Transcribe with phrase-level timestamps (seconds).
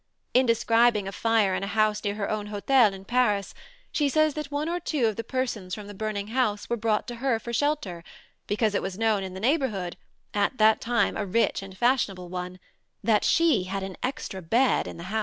[0.33, 3.53] In describing a fire in a house near her own hôtel in Paris,
[3.91, 7.07] she says that one or two of the persons from the burning house were brought
[7.09, 8.03] to her for shelter,
[8.47, 9.97] because it was known in the neighborhood
[10.33, 12.59] (at that time a rich and fashionable one)
[13.03, 15.19] that she had an extra bed in the house!